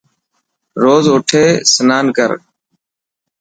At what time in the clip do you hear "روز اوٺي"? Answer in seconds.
0.81-1.45